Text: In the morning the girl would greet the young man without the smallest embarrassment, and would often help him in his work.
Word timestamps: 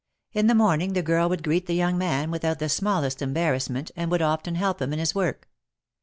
In 0.33 0.47
the 0.47 0.55
morning 0.55 0.93
the 0.93 1.03
girl 1.03 1.29
would 1.29 1.43
greet 1.43 1.67
the 1.67 1.75
young 1.75 1.95
man 1.95 2.31
without 2.31 2.57
the 2.57 2.69
smallest 2.69 3.21
embarrassment, 3.21 3.91
and 3.95 4.09
would 4.09 4.23
often 4.23 4.55
help 4.55 4.81
him 4.81 4.93
in 4.93 4.97
his 4.97 5.13
work. 5.13 5.47